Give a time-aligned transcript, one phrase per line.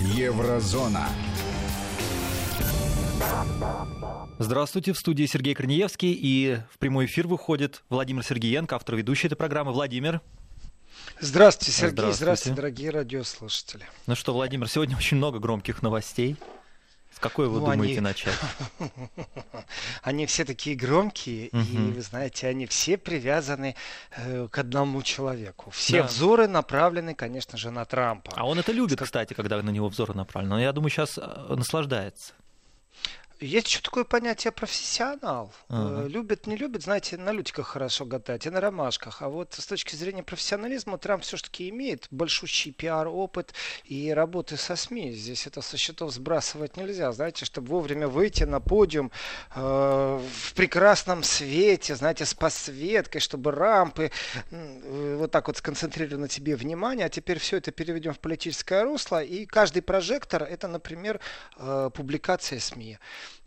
[0.00, 1.06] Еврозона.
[4.38, 9.36] Здравствуйте, в студии Сергей Корнеевский, и в прямой эфир выходит Владимир Сергеенко, автор ведущей этой
[9.36, 9.72] программы.
[9.72, 10.22] Владимир.
[11.20, 11.90] Здравствуйте, Сергей.
[11.90, 12.24] Здравствуйте.
[12.24, 13.86] Здравствуйте, дорогие радиослушатели.
[14.06, 16.36] Ну что, Владимир, сегодня очень много громких новостей.
[17.20, 18.00] Какой вы ну, думаете они...
[18.00, 18.34] начать?
[20.02, 21.60] они все такие громкие, угу.
[21.60, 23.74] и вы знаете, они все привязаны
[24.16, 25.70] э, к одному человеку.
[25.70, 26.08] Все да.
[26.08, 28.32] взоры направлены, конечно же, на Трампа.
[28.34, 29.06] А он это любит, как...
[29.06, 30.54] кстати, когда на него взоры направлены.
[30.54, 32.32] Но я думаю, сейчас э, наслаждается.
[33.40, 35.50] Есть еще такое понятие профессионал.
[35.68, 36.02] Ага.
[36.02, 39.22] Э, любит, не любит, знаете, на лютиках хорошо гадать, и на ромашках.
[39.22, 43.54] А вот с точки зрения профессионализма Трамп все-таки имеет большущий пиар-опыт
[43.84, 45.12] и работы со СМИ.
[45.12, 47.10] Здесь это со счетов сбрасывать нельзя.
[47.12, 49.10] Знаете, чтобы вовремя выйти на подиум
[49.54, 54.10] э, в прекрасном свете, знаете, с подсветкой, чтобы рампы
[54.50, 57.06] э, вот так вот сконцентрировали на тебе внимание.
[57.06, 59.22] А теперь все это переведем в политическое русло.
[59.24, 61.20] И каждый прожектор это, например,
[61.56, 62.98] э, публикация СМИ.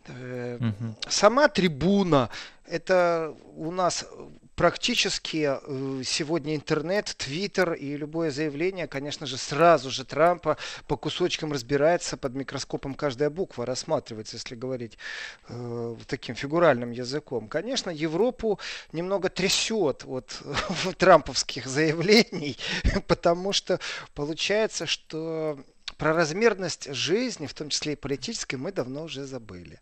[0.08, 0.96] Угу.
[1.08, 2.30] Сама трибуна,
[2.66, 4.06] это у нас
[4.54, 11.52] практически э, сегодня интернет, твиттер и любое заявление, конечно же, сразу же Трампа по кусочкам
[11.52, 14.98] разбирается, под микроскопом каждая буква рассматривается, если говорить
[15.48, 17.48] э, таким фигуральным языком.
[17.48, 18.58] Конечно, Европу
[18.92, 20.40] немного трясет от
[20.98, 22.56] трамповских заявлений,
[23.06, 23.80] потому что
[24.14, 25.58] получается, что
[25.96, 29.80] про размерность жизни, в том числе и политической, мы давно уже забыли.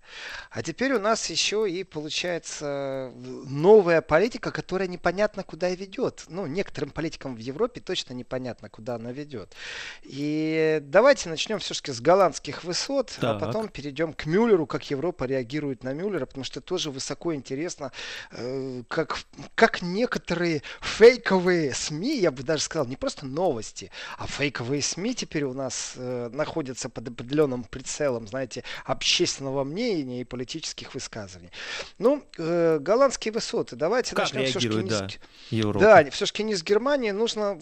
[0.51, 6.25] А теперь у нас еще и получается новая политика, которая непонятно куда ведет.
[6.29, 9.55] Ну, некоторым политикам в Европе точно непонятно, куда она ведет.
[10.03, 13.37] И давайте начнем все-таки с голландских высот, а так.
[13.37, 17.93] а потом перейдем к Мюллеру, как Европа реагирует на Мюллера, потому что тоже высоко интересно,
[18.33, 19.19] э, как,
[19.55, 25.45] как некоторые фейковые СМИ, я бы даже сказал, не просто новости, а фейковые СМИ теперь
[25.45, 31.51] у нас э, находятся под определенным прицелом, знаете, общественного мнения и политических высказываний.
[31.99, 33.77] Ну, э, голландские высоты.
[33.77, 36.05] Давайте как начнем все-таки не, да, с...
[36.05, 37.13] да, все-таки не с Германии.
[37.13, 37.59] Нужно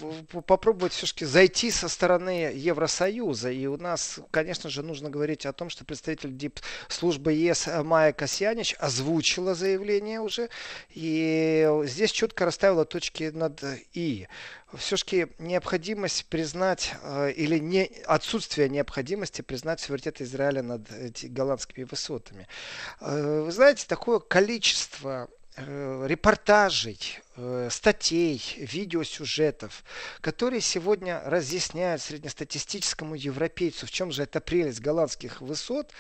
[0.47, 3.50] попробовать все-таки зайти со стороны Евросоюза.
[3.50, 8.12] И у нас, конечно же, нужно говорить о том, что представитель ДИП службы ЕС Майя
[8.12, 10.49] Касьянич озвучила заявление уже.
[10.91, 13.62] И здесь четко расставила точки над
[13.93, 14.29] «и»
[14.76, 22.47] все-таки необходимость признать э, или не, отсутствие необходимости признать суверенитет Израиля над эти голландскими высотами.
[23.00, 27.30] Э, вы знаете, такое количество э, репортажей, Э,
[27.71, 29.85] статей, видеосюжетов,
[30.21, 35.91] которые сегодня разъясняют среднестатистическому европейцу, в чем же эта прелесть голландских высот,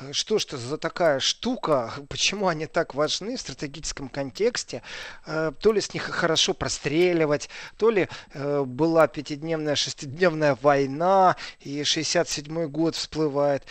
[0.00, 4.82] э, что что за такая штука, почему они так важны в стратегическом контексте,
[5.26, 12.66] э, то ли с них хорошо простреливать, то ли была пятидневная, шестидневная война, и 67
[12.66, 13.64] год всплывает.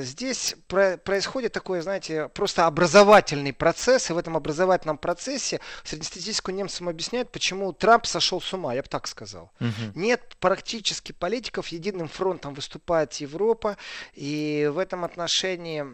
[0.00, 6.88] Здесь происходит такой, знаете, просто образовательный процесс, и в этом образовательном процессе среднестатистическому политику немцам
[6.88, 9.50] объясняют, почему Трамп сошел с ума, я бы так сказал.
[9.60, 9.92] Угу.
[9.94, 13.76] Нет практически политиков, единым фронтом выступает Европа,
[14.14, 15.84] и в этом отношении,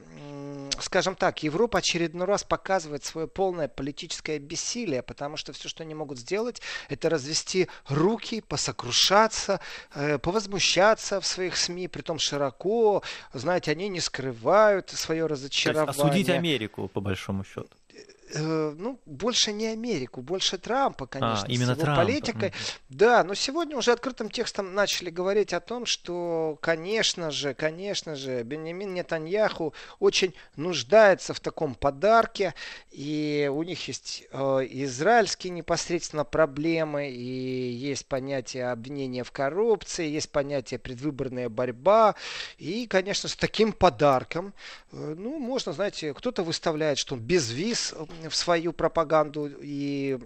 [0.81, 5.95] скажем так, Европа очередной раз показывает свое полное политическое бессилие, потому что все, что они
[5.95, 9.61] могут сделать, это развести руки, посокрушаться,
[9.95, 15.93] э, повозмущаться в своих СМИ, при том широко, знаете, они не скрывают свое разочарование.
[15.93, 17.69] То есть осудить Америку, по большому счету
[18.35, 22.03] ну, больше не Америку, больше Трампа, конечно, а, именно с его Трампа.
[22.03, 22.53] политикой.
[22.89, 28.43] Да, но сегодня уже открытым текстом начали говорить о том, что, конечно же, конечно же,
[28.43, 32.55] Бенjamin Нетаньяху очень нуждается в таком подарке,
[32.91, 40.31] и у них есть э, израильские непосредственно проблемы, и есть понятие обвинения в коррупции, есть
[40.31, 42.15] понятие предвыборная борьба,
[42.59, 44.53] и, конечно, с таким подарком,
[44.93, 47.95] э, ну, можно, знаете, кто-то выставляет, что он без виз
[48.29, 50.19] в свою пропаганду и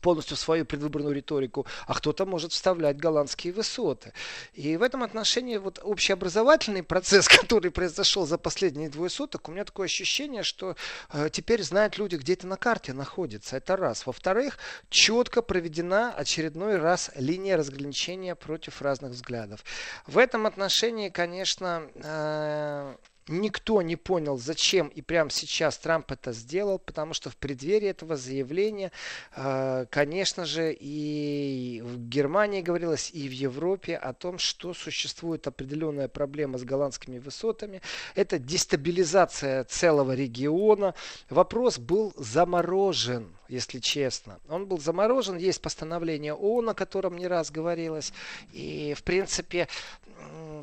[0.00, 4.12] полностью свою предвыборную риторику, а кто-то может вставлять голландские высоты.
[4.54, 9.64] И в этом отношении вот общеобразовательный процесс, который произошел за последние двое суток, у меня
[9.64, 10.76] такое ощущение, что
[11.12, 13.56] э, теперь знают люди, где это на карте находится.
[13.56, 14.06] Это раз.
[14.06, 14.58] Во-вторых,
[14.88, 19.64] четко проведена очередной раз линия разграничения против разных взглядов.
[20.06, 22.94] В этом отношении, конечно, э,
[23.28, 28.16] Никто не понял, зачем и прямо сейчас Трамп это сделал, потому что в преддверии этого
[28.16, 28.90] заявления,
[29.36, 36.08] э, конечно же, и в Германии говорилось, и в Европе о том, что существует определенная
[36.08, 37.82] проблема с голландскими высотами.
[38.14, 40.94] Это дестабилизация целого региона.
[41.28, 44.38] Вопрос был заморожен если честно.
[44.48, 48.12] Он был заморожен, есть постановление ООН, о котором не раз говорилось.
[48.52, 49.68] И, в принципе,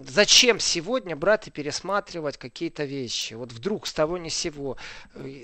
[0.07, 3.33] зачем сегодня брать и пересматривать какие-то вещи?
[3.33, 4.77] Вот вдруг с того ни сего.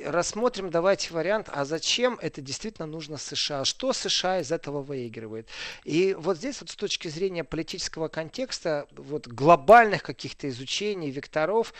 [0.06, 3.66] Рассмотрим, давайте вариант, а зачем это действительно нужно США?
[3.66, 5.50] Что США из этого выигрывает?
[5.84, 11.74] И вот здесь вот с точки зрения политического контекста, вот глобальных каких-то изучений, векторов,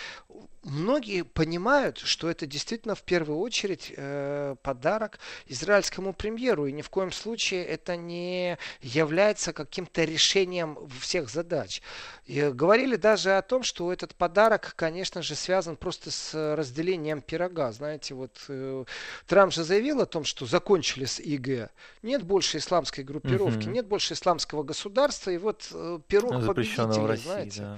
[0.64, 6.90] многие понимают, что это действительно в первую очередь э, подарок израильскому премьеру, и ни в
[6.90, 11.82] коем случае это не является каким-то решением всех задач.
[12.26, 17.72] И говорили даже о том, что этот подарок, конечно же, связан просто с разделением пирога.
[17.72, 18.86] Знаете, вот э,
[19.28, 21.72] Трамп же заявил о том, что закончили с ИГ.
[22.04, 23.72] Нет больше исламской группировки, угу.
[23.72, 27.62] нет больше исламского государства, и вот э, пирог победителя, знаете.
[27.62, 27.78] Да.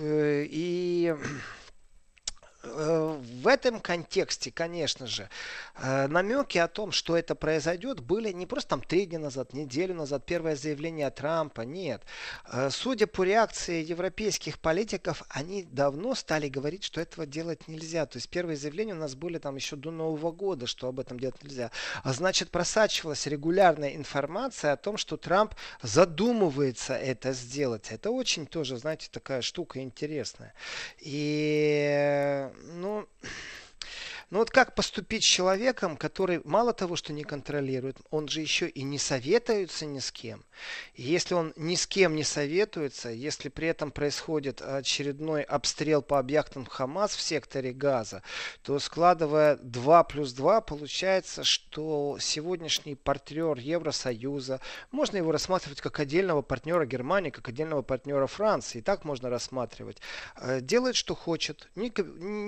[0.00, 1.14] Э, и
[2.62, 5.28] в этом контексте, конечно же,
[5.76, 9.94] э, намеки о том, что это произойдет, были не просто там три дня назад, неделю
[9.94, 12.02] назад, первое заявление Трампа, нет.
[12.46, 18.06] Э, судя по реакции европейских политиков, они давно стали говорить, что этого делать нельзя.
[18.06, 21.18] То есть первые заявления у нас были там еще до Нового года, что об этом
[21.18, 21.70] делать нельзя.
[22.04, 27.90] А значит, просачивалась регулярная информация о том, что Трамп задумывается это сделать.
[27.90, 30.54] Это очень тоже, знаете, такая штука интересная.
[31.00, 33.06] И ну,
[34.32, 38.66] ну вот как поступить с человеком, который мало того, что не контролирует, он же еще
[38.66, 40.42] и не советуется ни с кем.
[40.94, 46.18] И если он ни с кем не советуется, если при этом происходит очередной обстрел по
[46.18, 48.22] объектам Хамас в секторе Газа,
[48.62, 54.60] то складывая 2 плюс 2, получается, что сегодняшний партнер Евросоюза,
[54.92, 59.98] можно его рассматривать как отдельного партнера Германии, как отдельного партнера Франции, и так можно рассматривать,
[60.36, 61.92] э, делает, что хочет, ни,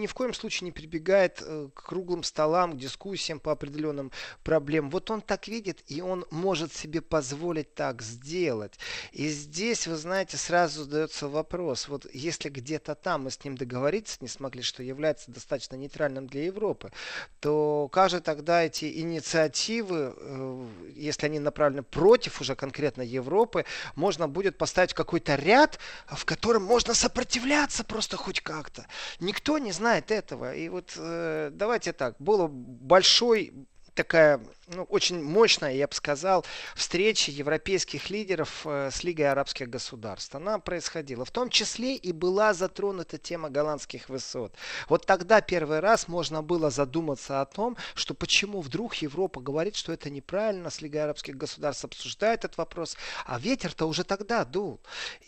[0.01, 4.11] ни в коем случае не прибегает э, к круглым столам, к дискуссиям по определенным
[4.43, 4.91] проблемам.
[4.91, 8.75] Вот он так видит, и он может себе позволить так сделать.
[9.12, 11.88] И здесь, вы знаете, сразу задается вопрос.
[11.88, 16.44] Вот если где-то там мы с ним договориться не смогли, что является достаточно нейтральным для
[16.44, 16.93] Европы,
[17.41, 20.67] то как же тогда эти инициативы, э,
[20.97, 26.94] если они направлены против уже конкретно Европы, можно будет поставить какой-то ряд, в котором можно
[26.94, 28.87] сопротивляться просто хоть как-то.
[29.20, 30.55] Никто не знает этого.
[30.55, 33.53] И вот э, давайте так, было большой
[33.95, 40.35] такая ну, очень мощная, я бы сказал, встреча европейских лидеров э, с Лигой арабских государств.
[40.35, 41.25] Она происходила.
[41.25, 44.55] В том числе и была затронута тема голландских высот.
[44.89, 49.93] Вот тогда первый раз можно было задуматься о том, что почему вдруг Европа говорит, что
[49.93, 52.97] это неправильно, с Лигой арабских государств обсуждает этот вопрос,
[53.27, 54.81] а ветер-то уже тогда дул.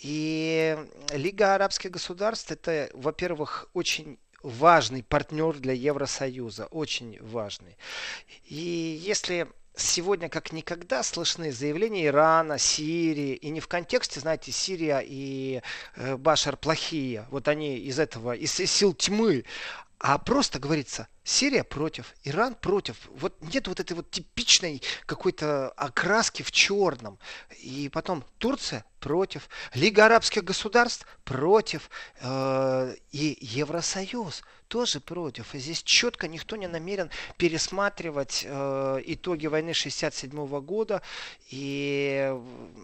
[0.03, 0.77] И
[1.13, 7.77] Лига арабских государств это, во-первых, очень важный партнер для Евросоюза, очень важный.
[8.45, 8.55] И
[9.03, 15.63] если сегодня как никогда слышны заявления Ирана, Сирии, и не в контексте, знаете, Сирия и
[15.97, 19.45] э, Башар плохие, вот они из этого, из сил тьмы,
[19.99, 22.97] а просто говорится, Сирия против, Иран против.
[23.11, 27.19] Вот нет вот этой вот типичной какой-то окраски в черном.
[27.63, 31.91] И потом Турция против, Лига арабских государств против,
[32.21, 35.55] э, и Евросоюз тоже против.
[35.55, 41.03] И здесь четко никто не намерен пересматривать э, итоги войны 67 года.
[41.51, 42.35] И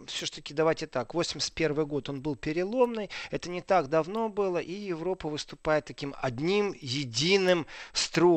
[0.07, 5.29] все-таки давайте так, 81 год он был переломный, это не так давно было, и Европа
[5.29, 8.32] выступает таким одним единым строем.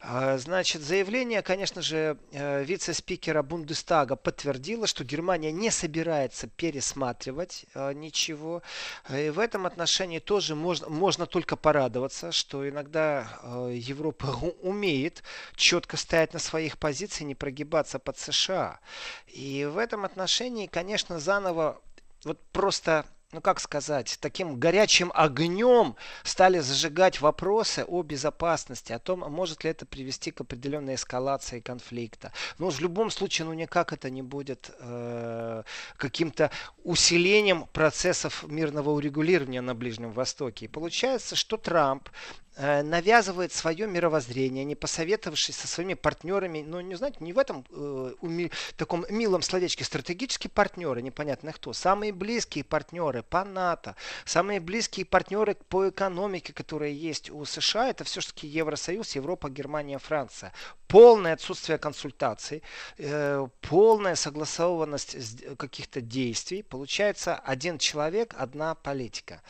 [0.00, 7.92] Э, значит, заявление, конечно же, э, вице-спикера Бундестага подтвердило, что Германия не собирается пересматривать э,
[7.92, 8.62] ничего.
[9.10, 14.26] И в этом отношении тоже можно, можно только порадоваться, что что иногда э, Европа
[14.60, 15.22] умеет
[15.56, 18.78] четко стоять на своих позициях, не прогибаться под США.
[19.26, 21.80] И в этом отношении, конечно, заново
[22.24, 29.20] вот просто ну как сказать, таким горячим огнем стали зажигать вопросы о безопасности, о том,
[29.20, 32.32] может ли это привести к определенной эскалации конфликта.
[32.58, 35.62] Но в любом случае, ну никак это не будет э,
[35.96, 36.50] каким-то
[36.84, 40.66] усилением процессов мирного урегулирования на Ближнем Востоке.
[40.66, 42.10] И получается, что Трамп
[42.56, 48.12] навязывает свое мировоззрение, не посоветовавшись со своими партнерами, ну, не знаете, не в этом э,
[48.20, 55.06] уми, таком милом словечке, стратегические партнеры, непонятно кто, самые близкие партнеры по НАТО, самые близкие
[55.06, 60.52] партнеры по экономике, которые есть у США, это все-таки Евросоюз, Европа, Германия, Франция.
[60.92, 62.62] Полное отсутствие консультаций,
[62.98, 65.16] э, полная согласованность
[65.56, 66.62] каких-то действий.
[66.62, 69.40] Получается один человек, одна политика.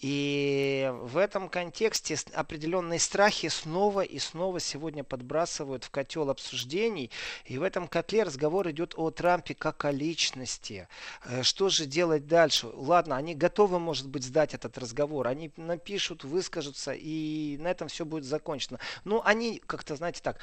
[0.00, 7.10] И в этом контексте определенные страхи снова и снова сегодня подбрасывают в котел обсуждений.
[7.46, 10.86] И в этом котле разговор идет о Трампе как о личности.
[11.24, 12.68] Э, что же делать дальше?
[12.74, 15.28] Ладно, они готовы, может быть, сдать этот разговор.
[15.28, 18.78] Они напишут, выскажутся, и на этом все будет закончено.
[19.04, 20.36] Ну, они как-то, знаете так,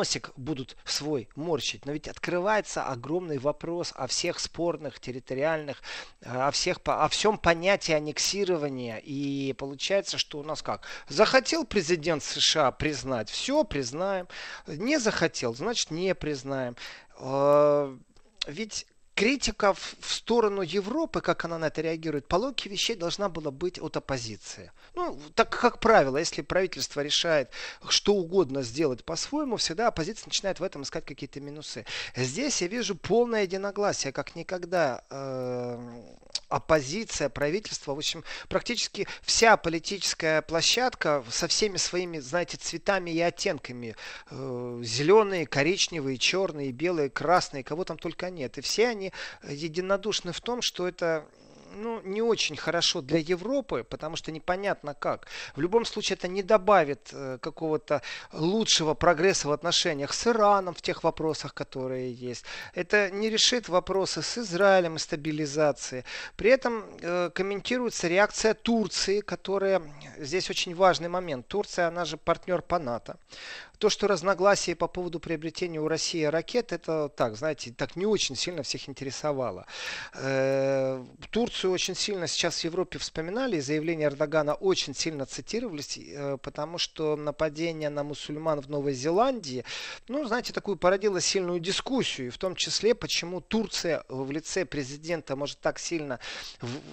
[0.00, 1.84] носик будут свой морщить.
[1.84, 5.82] Но ведь открывается огромный вопрос о всех спорных территориальных,
[6.22, 8.96] э, о, всех, о всем понятии аннексирования.
[8.96, 10.86] И получается, что у нас как?
[11.08, 14.26] Захотел президент США признать, все, признаем.
[14.66, 16.76] Не захотел, значит, не признаем.
[17.18, 17.94] Э,
[18.46, 18.86] ведь
[19.20, 23.78] критика в, сторону Европы, как она на это реагирует, по логике вещей должна была быть
[23.78, 24.72] от оппозиции.
[24.94, 27.50] Ну, так как правило, если правительство решает
[27.90, 31.84] что угодно сделать по-своему, всегда оппозиция начинает в этом искать какие-то минусы.
[32.16, 35.04] Здесь я вижу полное единогласие, как никогда.
[35.10, 35.78] Э,
[36.50, 43.96] оппозиция, правительство, в общем, практически вся политическая площадка со всеми своими, знаете, цветами и оттенками.
[44.30, 48.58] Э, зеленые, коричневые, черные, белые, красные, кого там только нет.
[48.58, 49.09] И все они
[49.42, 51.24] единодушны в том, что это
[51.74, 55.26] ну, не очень хорошо для Европы, потому что непонятно как.
[55.54, 58.02] В любом случае это не добавит э, какого-то
[58.32, 62.44] лучшего прогресса в отношениях с Ираном в тех вопросах, которые есть.
[62.74, 66.04] Это не решит вопросы с Израилем и стабилизации.
[66.36, 69.82] При этом э, комментируется реакция Турции, которая
[70.18, 71.46] здесь очень важный момент.
[71.48, 73.16] Турция, она же партнер по НАТО.
[73.80, 78.36] То, что разногласия по поводу приобретения у России ракет, это так, знаете, так не очень
[78.36, 79.64] сильно всех интересовало.
[80.12, 86.36] Э, Турцию очень сильно сейчас в Европе вспоминали, и заявления Эрдогана очень сильно цитировались, э,
[86.42, 89.64] потому что нападение на мусульман в Новой Зеландии,
[90.08, 95.36] ну, знаете, такую породило сильную дискуссию, и в том числе, почему Турция в лице президента
[95.36, 96.20] может так сильно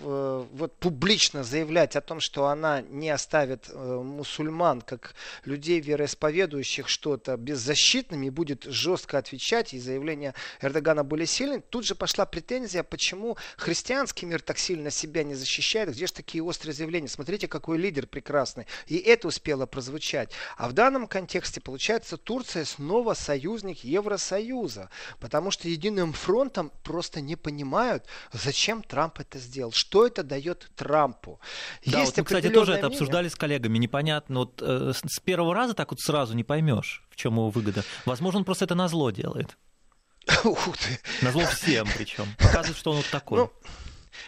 [0.03, 6.89] вот публично заявлять о том, что она не оставит э, мусульман как людей вероисповедующих делающих
[6.89, 13.38] что-то беззащитными будет жестко отвечать, и заявление Эрдогана более сильное, тут же пошла претензия, почему
[13.57, 18.07] христианский мир так сильно себя не защищает, где же такие острые заявления, смотрите, какой лидер
[18.07, 18.65] прекрасный.
[18.88, 20.31] И это успело прозвучать.
[20.57, 27.36] А в данном контексте, получается, Турция снова союзник Евросоюза, потому что единым фронтом просто не
[27.36, 28.03] понимают,
[28.34, 31.39] зачем Трамп это сделал, что это дает Трампу.
[31.86, 35.53] Да, Есть вот мы, кстати, тоже это обсуждали с коллегами, непонятно, вот э, с первого
[35.53, 37.84] раза так вот сразу не поймешь, поймешь, в чем его выгода.
[38.06, 39.58] Возможно, он просто это на зло делает.
[40.44, 41.00] Ух ты.
[41.22, 42.28] На зло всем причем.
[42.38, 43.40] Показывает, что он вот такой.
[43.40, 43.52] Ну,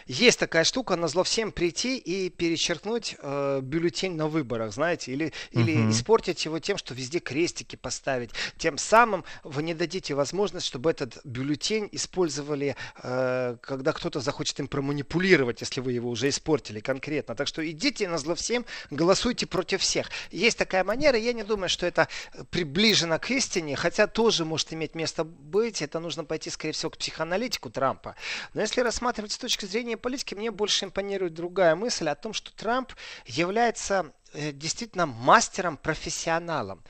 [0.06, 5.32] есть такая штука, на зло всем прийти и перечеркнуть э, бюллетень на выборах, знаете, или,
[5.52, 5.90] или uh-huh.
[5.90, 8.30] испортить его тем, что везде крестики поставить.
[8.58, 14.68] Тем самым вы не дадите возможность, чтобы этот бюллетень использовали, э, когда кто-то захочет им
[14.68, 17.34] проманипулировать, если вы его уже испортили конкретно.
[17.34, 20.10] Так что идите на зло всем, голосуйте против всех.
[20.30, 22.08] Есть такая манера, я не думаю, что это
[22.50, 25.82] приближено к истине, хотя тоже может иметь место быть.
[25.82, 28.14] Это нужно пойти, скорее всего, к психоаналитику Трампа.
[28.54, 32.34] Но если рассматривать с точки зрения зрения политики мне больше импонирует другая мысль о том,
[32.34, 32.92] что Трамп
[33.24, 36.82] является э, действительно мастером, профессионалом.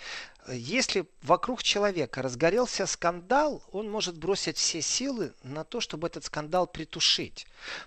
[0.48, 6.66] Если вокруг человека разгорелся скандал, он может бросить все силы на то, чтобы этот скандал
[6.66, 7.46] притушить.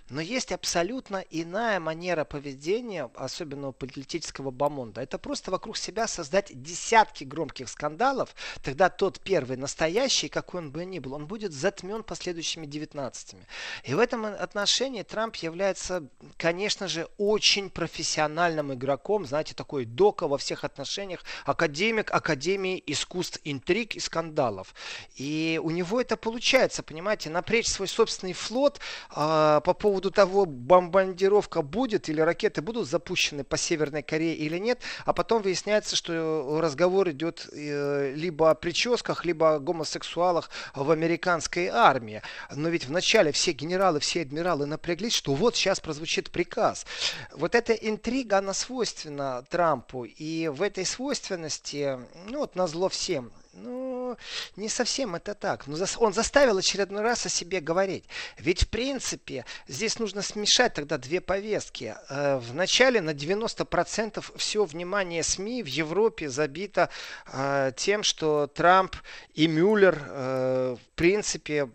[0.09, 5.01] Но есть абсолютно иная манера поведения, особенно у политического бомонда.
[5.01, 10.85] Это просто вокруг себя создать десятки громких скандалов, тогда тот первый настоящий, какой он бы
[10.85, 13.47] ни был, он будет затмен последующими девятнадцатыми.
[13.83, 16.07] И в этом отношении Трамп является,
[16.37, 23.39] конечно же, очень профессиональным игроком, знаете, такой дока во всех отношениях, академик, академик Академии искусств
[23.43, 24.75] интриг и скандалов.
[25.15, 28.79] И у него это получается, понимаете, напрячь свой собственный флот
[29.15, 34.79] э, по поводу того, бомбардировка будет или ракеты будут запущены по Северной Корее или нет,
[35.05, 41.67] а потом выясняется, что разговор идет э, либо о прическах, либо о гомосексуалах в американской
[41.67, 42.21] армии.
[42.51, 46.85] Но ведь вначале все генералы, все адмиралы напряглись, что вот сейчас прозвучит приказ.
[47.31, 50.05] Вот эта интрига, она свойственна Трампу.
[50.05, 51.97] И в этой свойственности
[52.33, 53.31] ну вот на зло всем.
[53.53, 54.17] Ну,
[54.55, 55.67] не совсем это так.
[55.67, 58.05] Но он заставил очередной раз о себе говорить.
[58.39, 61.95] Ведь, в принципе, здесь нужно смешать тогда две повестки.
[62.09, 66.89] Э, Вначале на 90% все внимание СМИ в Европе забито
[67.31, 68.95] э, тем, что Трамп
[69.35, 71.69] и Мюллер, э, в принципе,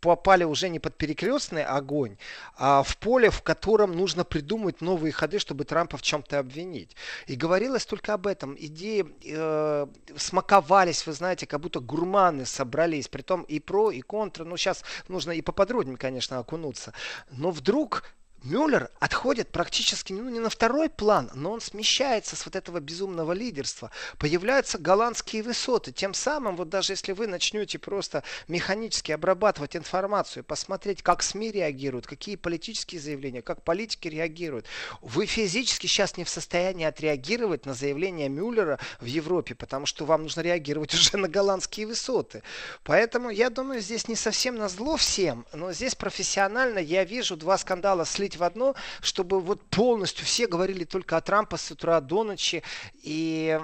[0.00, 2.16] попали уже не под перекрестный огонь,
[2.56, 6.96] а в поле, в котором нужно придумать новые ходы, чтобы Трампа в чем-то обвинить.
[7.26, 8.56] И говорилось только об этом.
[8.58, 14.44] Идеи э, смаковались, вы знаете, как будто гурманы собрались, притом и про, и контра.
[14.44, 16.92] Ну, сейчас нужно и поподробнее, конечно, окунуться.
[17.30, 18.04] Но вдруг
[18.42, 23.32] Мюллер отходит практически ну, не на второй план, но он смещается с вот этого безумного
[23.32, 23.90] лидерства.
[24.18, 25.92] Появляются голландские высоты.
[25.92, 32.06] Тем самым, вот даже если вы начнете просто механически обрабатывать информацию, посмотреть, как СМИ реагируют,
[32.06, 34.64] какие политические заявления, как политики реагируют,
[35.02, 40.22] вы физически сейчас не в состоянии отреагировать на заявление Мюллера в Европе, потому что вам
[40.22, 42.42] нужно реагировать уже на голландские высоты.
[42.84, 47.58] Поэтому я думаю, здесь не совсем на зло всем, но здесь профессионально я вижу два
[47.58, 52.24] скандала слить в одно, чтобы вот полностью все говорили только о Трампа с утра до
[52.24, 52.62] ночи.
[53.02, 53.58] И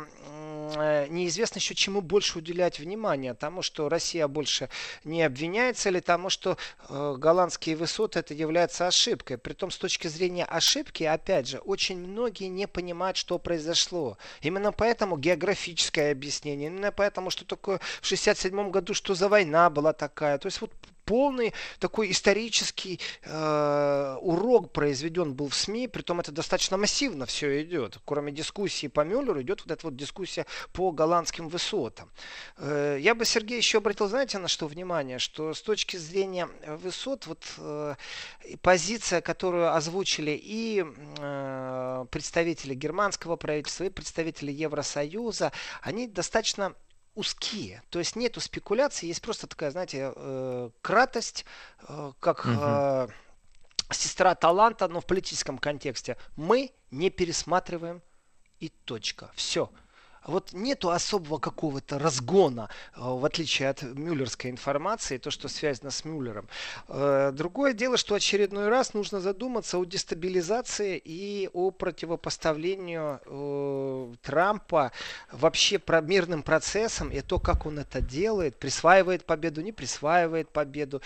[0.76, 3.35] э, неизвестно еще чему больше уделять внимание.
[3.35, 4.68] Тому, что Россия больше
[5.04, 6.56] не обвиняется, или тому, что
[6.88, 9.38] э, голландские высоты это является ошибкой.
[9.38, 14.18] Притом с точки зрения ошибки, опять же, очень многие не понимают, что произошло.
[14.40, 19.92] Именно поэтому географическое объяснение, именно поэтому, что такое в 67 году, что за война была
[19.92, 20.38] такая.
[20.38, 20.73] То есть вот
[21.07, 27.99] полный такой исторический э, урок произведен был в СМИ, притом это достаточно массивно все идет.
[28.05, 32.11] Кроме дискуссии по Мюллеру идет вот эта вот дискуссия по голландским высотам.
[32.59, 37.27] Э, я бы, Сергей, еще обратил, знаете, на что внимание, что с точки зрения высот,
[37.27, 37.95] вот э,
[38.61, 40.85] позиция, которую озвучили и
[41.19, 46.75] э, представители германского правительства, и представители Евросоюза, они достаточно
[47.16, 47.82] узкие.
[47.90, 51.44] То есть нету спекуляций, есть просто такая, знаете, э, кратость,
[51.88, 53.08] э, как э,
[53.90, 56.16] сестра таланта, но в политическом контексте.
[56.37, 58.02] Мы не пересматриваем
[58.61, 59.30] и точка.
[59.35, 59.70] Все
[60.26, 66.04] вот нету особого какого-то разгона, э, в отличие от мюллерской информации, то, что связано с
[66.04, 66.49] Мюллером.
[66.88, 74.92] Э, другое дело, что очередной раз нужно задуматься о дестабилизации и о противопоставлению э, Трампа
[75.33, 81.00] вообще мирным процессам и то, как он это делает, присваивает победу, не присваивает победу,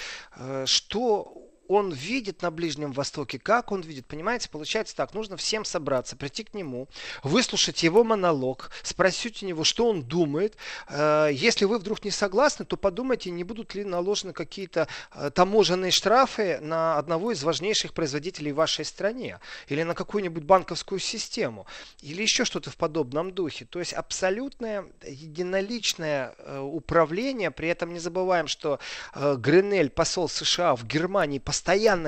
[0.64, 4.04] что он видит на Ближнем Востоке, как он видит.
[4.06, 6.88] Понимаете, получается так, нужно всем собраться, прийти к нему,
[7.22, 10.56] выслушать его монолог, спросить у него, что он думает.
[10.88, 15.92] Э, если вы вдруг не согласны, то подумайте, не будут ли наложены какие-то э, таможенные
[15.92, 21.68] штрафы на одного из важнейших производителей в вашей стране, или на какую-нибудь банковскую систему,
[22.02, 23.64] или еще что-то в подобном духе.
[23.64, 28.80] То есть абсолютное единоличное э, управление, при этом не забываем, что
[29.14, 31.59] Гринель, посол США в Германии, постоянно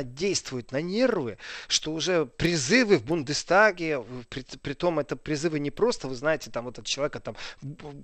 [0.02, 1.38] действует на нервы,
[1.68, 6.64] что уже призывы в Бундестаге, при, при том это призывы не просто, вы знаете, там
[6.64, 7.36] вот от человека, там,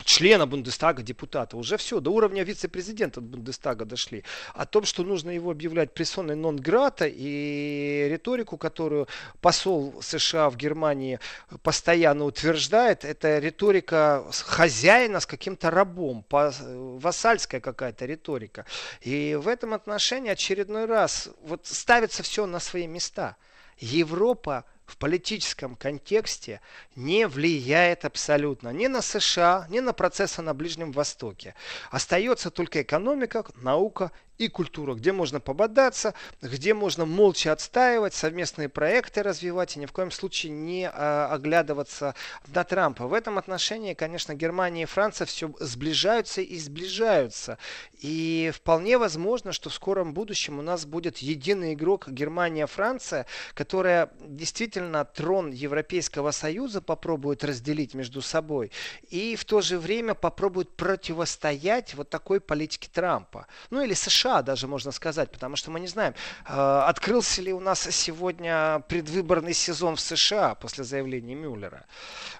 [0.04, 4.24] члена Бундестага, депутата, уже все, до уровня вице-президента Бундестага дошли.
[4.54, 9.08] О том, что нужно его объявлять прессоной нон-грата и риторику, которую
[9.40, 11.18] посол США в Германии
[11.62, 18.64] постоянно утверждает, это риторика хозяина с каким-то рабом, вассальская какая-то риторика.
[19.00, 23.36] И в этом отношении очередной раз вот ставится все на свои места.
[23.78, 26.60] Европа в политическом контексте
[26.96, 31.54] не влияет абсолютно ни на США, ни на процессы на Ближнем Востоке.
[31.90, 39.22] Остается только экономика, наука и культура, где можно пободаться, где можно молча отстаивать, совместные проекты
[39.22, 42.14] развивать и ни в коем случае не а, оглядываться
[42.46, 43.06] на Трампа.
[43.06, 47.58] В этом отношении, конечно, Германия и Франция все сближаются и сближаются.
[48.00, 55.04] И вполне возможно, что в скором будущем у нас будет единый игрок Германия-Франция, которая действительно
[55.04, 58.70] трон Европейского Союза попробует разделить между собой
[59.10, 63.46] и в то же время попробует противостоять вот такой политике Трампа.
[63.70, 66.14] Ну или США США даже можно сказать, потому что мы не знаем,
[66.46, 71.84] э, открылся ли у нас сегодня предвыборный сезон в США после заявления Мюллера.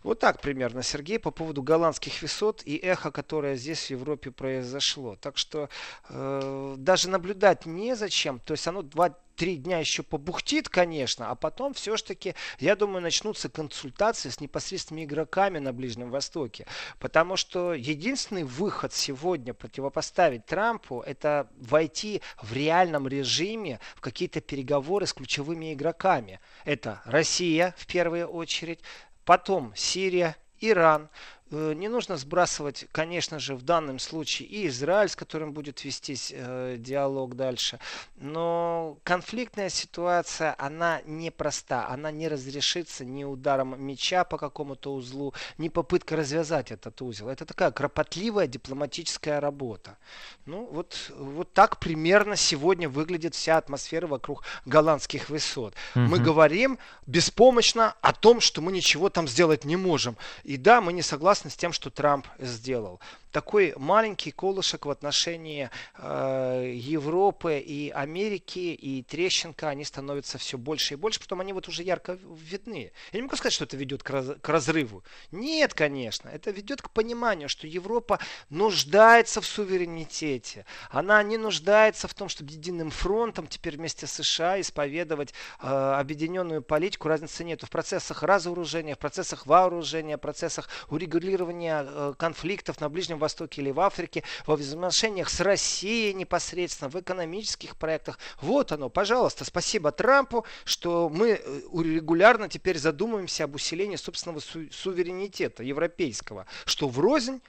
[0.02, 5.16] Вот так примерно, Сергей, по поводу голландских высот и эхо, которое здесь в Европе произошло.
[5.16, 5.68] Так что
[6.10, 11.72] э, даже наблюдать незачем, то есть оно два три дня еще побухтит, конечно, а потом
[11.72, 16.66] все-таки, я думаю, начнутся консультации с непосредственными игроками на Ближнем Востоке.
[16.98, 25.06] Потому что единственный выход сегодня противопоставить Трампу, это войти в реальном режиме в какие-то переговоры
[25.06, 26.40] с ключевыми игроками.
[26.64, 28.80] Это Россия в первую очередь,
[29.24, 31.10] потом Сирия, Иран.
[31.50, 36.32] Э, не нужно сбрасывать, конечно же, в данном случае и Израиль, с которым будет вестись
[36.34, 37.78] э, диалог дальше.
[38.16, 41.88] Но конфликтная ситуация, она непроста.
[41.88, 47.28] Она не разрешится ни ударом меча по какому-то узлу, ни попыткой развязать этот узел.
[47.28, 49.96] Это такая кропотливая дипломатическая работа.
[50.44, 55.74] Ну, вот, вот так примерно сегодня выглядит вся атмосфера вокруг голландских высот.
[55.94, 56.04] Угу.
[56.04, 60.16] Мы говорим беспомощно о том, что мы ничего там сделать не можем.
[60.44, 63.00] И да, мы не согласны согласны с тем, что Трамп сделал.
[63.30, 70.94] Такой маленький колышек в отношении э, Европы и Америки, и трещинка, они становятся все больше
[70.94, 72.92] и больше, потом они вот уже ярко видны.
[73.12, 75.02] Я не могу сказать, что это ведет к, раз, к разрыву.
[75.30, 78.18] Нет, конечно, это ведет к пониманию, что Европа
[78.50, 80.64] нуждается в суверенитете.
[80.90, 86.62] Она не нуждается в том, чтобы единым фронтом теперь вместе с США исповедовать э, объединенную
[86.62, 87.08] политику.
[87.08, 93.18] Разницы нет в процессах разоружения, в процессах вооружения, в процессах урегулирования э, конфликтов на Ближнем
[93.18, 93.27] Востоке
[93.58, 98.18] или в Африке, во взаимоотношениях с Россией непосредственно, в экономических проектах.
[98.40, 104.70] Вот оно, пожалуйста, спасибо Трампу, что мы э, регулярно теперь задумываемся об усилении собственного су-
[104.72, 107.40] суверенитета европейского, что врознь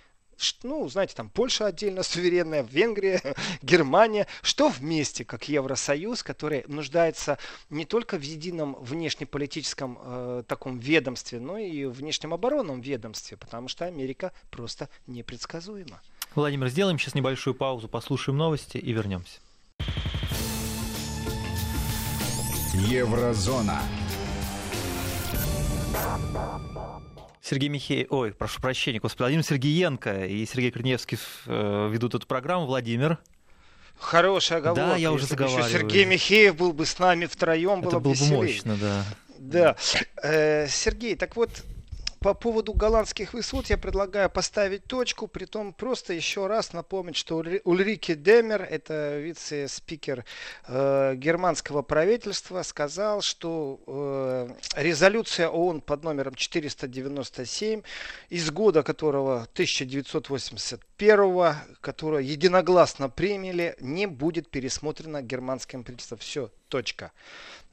[0.63, 3.21] ну, знаете, там Польша отдельно суверенная, Венгрия,
[3.61, 7.37] Германия, что вместе, как Евросоюз, который нуждается
[7.69, 13.67] не только в едином внешнеполитическом э, таком ведомстве, но и в внешнем оборонном ведомстве, потому
[13.67, 16.01] что Америка просто непредсказуема.
[16.35, 19.39] Владимир, сделаем сейчас небольшую паузу, послушаем новости и вернемся.
[22.73, 23.81] Еврозона.
[27.41, 32.65] Сергей Михеев, ой, прошу прощения, господи, Владимир Сергеенко и Сергей Корнеевский э, ведут эту программу.
[32.65, 33.17] Владимир.
[33.97, 34.91] Хорошая оговорка.
[34.91, 35.71] Да, я уже заговариваю.
[35.71, 39.05] Сергей Михеев был бы с нами втроем, было Это бы было бы мощно, да.
[39.37, 39.75] Да.
[40.21, 41.49] Э, Сергей, так вот,
[42.19, 47.43] по поводу голландских высот я предлагаю поставить точку, при том просто еще раз напомнить, что
[47.63, 50.25] Ульрике Демер, это вице-спикер
[50.67, 57.83] э, германского правительства, сказал, что э, резолюция ООН под номером 497,
[58.29, 66.19] из года которого 1981, которую единогласно приняли, не будет пересмотрена германским правительством.
[66.19, 67.11] Все, точка.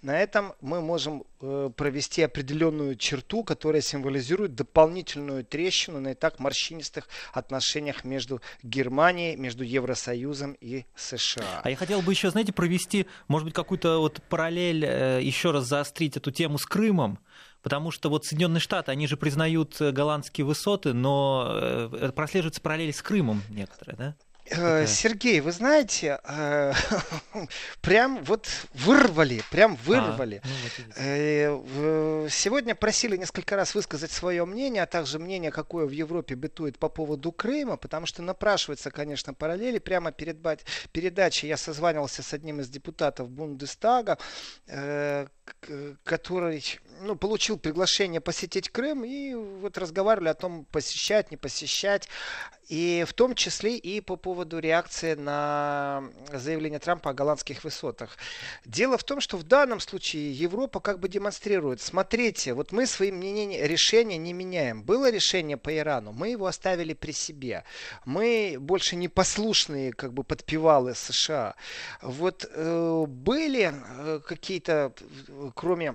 [0.02, 6.38] На этом мы можем э, провести определенную черту, которая символизирует дополнительную трещину на и так
[6.38, 11.62] морщинистых отношениях между Германией, между Евросоюзом и США.
[11.64, 15.64] А я хотел бы еще, знаете, провести, может быть, какую-то вот параллель, э, еще раз
[15.64, 17.18] заострить эту тему с Крымом.
[17.62, 23.02] Потому что вот Соединенные Штаты, они же признают э, голландские высоты, но прослеживается параллель с
[23.02, 24.16] Крымом некоторые, да?
[24.48, 24.86] Такая.
[24.86, 26.72] Сергей, вы знаете, э,
[27.80, 30.40] прям вот вырвали, прям а, вырвали.
[30.96, 35.90] А, ну, вот Сегодня просили несколько раз высказать свое мнение, а также мнение, какое в
[35.90, 39.78] Европе бытует по поводу Крыма, потому что напрашивается, конечно, параллели.
[39.78, 40.38] Прямо перед
[40.92, 44.18] передачей я созванивался с одним из депутатов Бундестага,
[44.66, 45.26] э,
[46.04, 46.64] который
[47.00, 52.08] ну, получил приглашение посетить Крым и вот разговаривали о том, посещать, не посещать.
[52.68, 58.16] И в том числе и по поводу реакции на заявление Трампа о голландских высотах.
[58.64, 63.12] Дело в том, что в данном случае Европа как бы демонстрирует, смотрите, вот мы свои
[63.12, 64.82] мнения, решения не меняем.
[64.82, 67.62] Было решение по Ирану, мы его оставили при себе.
[68.04, 71.54] Мы больше не послушные как бы подпевалы США.
[72.02, 74.92] Вот э, были э, какие-то,
[75.54, 75.94] кроме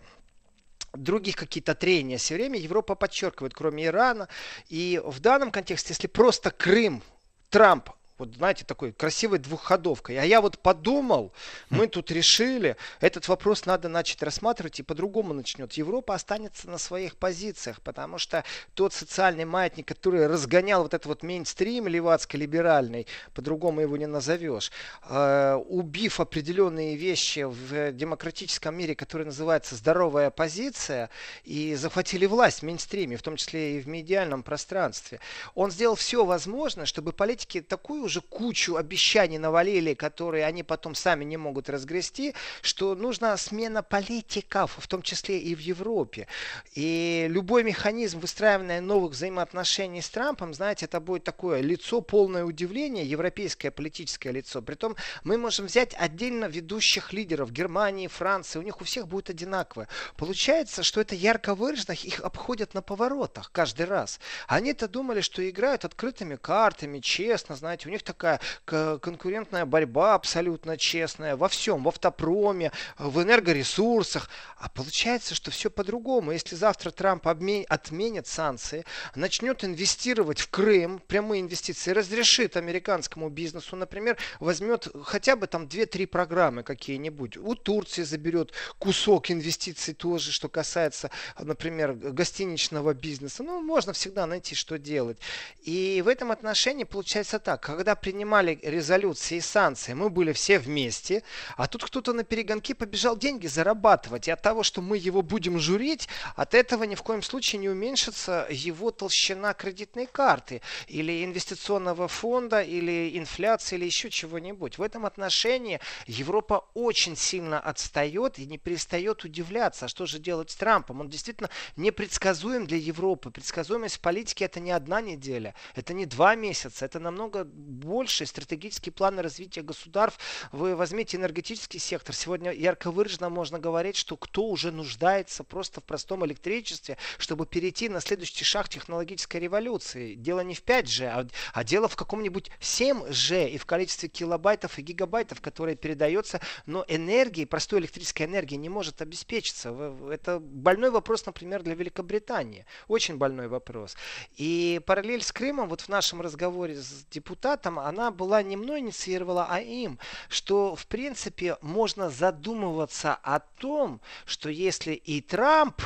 [0.94, 4.28] других какие-то трения все время Европа подчеркивает, кроме Ирана.
[4.70, 7.02] И в данном контексте, если просто Крым
[7.50, 7.90] Трамп
[8.22, 10.18] вот знаете, такой красивой двухходовкой.
[10.20, 11.34] А я вот подумал,
[11.70, 15.74] мы тут решили, этот вопрос надо начать рассматривать и по-другому начнет.
[15.74, 18.44] Европа останется на своих позициях, потому что
[18.76, 24.72] тот социальный маятник, который разгонял вот этот вот мейнстрим левацко-либеральный, по-другому его не назовешь,
[25.10, 31.10] э, убив определенные вещи в демократическом мире, который называется здоровая позиция,
[31.44, 35.20] и захватили власть в мейнстриме, в том числе и в медиальном пространстве.
[35.56, 41.24] Он сделал все возможное, чтобы политики такую уже кучу обещаний навалили, которые они потом сами
[41.24, 46.28] не могут разгрести, что нужна смена политиков, в том числе и в Европе.
[46.76, 53.06] И любой механизм выстраивания новых взаимоотношений с Трампом, знаете, это будет такое лицо полное удивление,
[53.06, 54.62] европейское политическое лицо.
[54.62, 59.88] Притом мы можем взять отдельно ведущих лидеров Германии, Франции, у них у всех будет одинаковое.
[60.18, 64.20] Получается, что это ярко выраженных их обходят на поворотах каждый раз.
[64.48, 71.36] Они-то думали, что играют открытыми картами, честно, знаете, у них такая конкурентная борьба абсолютно честная
[71.36, 74.30] во всем, в автопроме, в энергоресурсах.
[74.58, 76.32] А получается, что все по-другому.
[76.32, 78.86] Если завтра Трамп отменит санкции,
[79.16, 86.08] начнет инвестировать в Крым, прямые инвестиции, разрешит американскому бизнесу, например, возьмет хотя бы там 2-3
[86.08, 87.38] программы какие-нибудь.
[87.38, 91.10] У Турции заберет кусок инвестиций тоже, что касается,
[91.40, 93.44] например, гостиничного бизнеса.
[93.44, 95.18] Ну, можно всегда найти, что делать.
[95.64, 97.62] И в этом отношении получается так.
[97.62, 101.24] Когда когда принимали резолюции и санкции, мы были все вместе,
[101.58, 104.30] а тут кто-то на перегонки побежал деньги зарабатывать.
[104.30, 107.70] И от того, что мы его будем журить, от этого ни в коем случае не
[107.70, 114.78] уменьшится его толщина кредитной карты или инвестиционного фонда, или инфляции, или еще чего-нибудь.
[114.78, 120.52] В этом отношении Европа очень сильно отстает и не перестает удивляться, а что же делать
[120.52, 121.02] с Трампом.
[121.02, 123.32] Он действительно непредсказуем для Европы.
[123.32, 128.26] Предсказуемость в политике это не одна неделя, это не два месяца, это намного больше.
[128.26, 130.20] Стратегические планы развития государств.
[130.52, 132.16] Вы возьмите энергетический сектор.
[132.16, 137.90] Сегодня ярко выраженно можно говорить, что кто уже нуждается просто в простом электричестве, чтобы перейти
[137.90, 140.16] на следующий шаг технологической революции.
[140.16, 144.82] Дело не в 5G, а, а дело в каком-нибудь 7G и в количестве килобайтов и
[144.82, 149.96] гигабайтов, которые передается, но энергии, простой электрической энергии не может обеспечиться.
[150.10, 152.66] Это больной вопрос, например, для Великобритании.
[152.88, 153.96] Очень больной вопрос.
[154.38, 159.48] И параллель с Крымом, вот в нашем разговоре с депутатом, она была не мной инициировала,
[159.50, 165.82] а им, что в принципе можно задумываться о том, что если и Трамп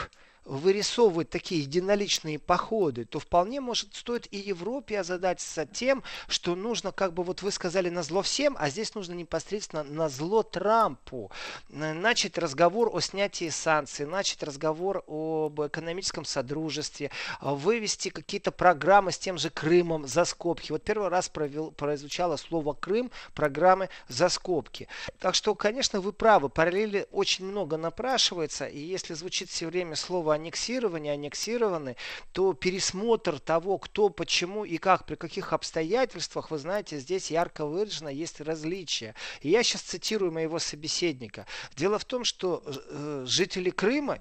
[0.46, 7.14] вырисовывать такие единоличные походы, то вполне может стоит и Европе озадачиться тем, что нужно, как
[7.14, 11.32] бы вот вы сказали, на зло всем, а здесь нужно непосредственно на зло Трампу.
[11.70, 19.38] Начать разговор о снятии санкций, начать разговор об экономическом содружестве, вывести какие-то программы с тем
[19.38, 20.72] же Крымом за скобки.
[20.72, 24.88] Вот первый раз провел, прозвучало слово Крым, программы за скобки.
[25.20, 30.35] Так что, конечно, вы правы, параллели очень много напрашивается, и если звучит все время слово
[30.36, 31.96] аннексированы, аннексированы,
[32.32, 38.10] то пересмотр того, кто, почему и как, при каких обстоятельствах, вы знаете, здесь ярко выражено
[38.10, 39.16] есть различия.
[39.42, 41.46] И я сейчас цитирую моего собеседника.
[41.76, 44.20] Дело в том, что э, жители Крыма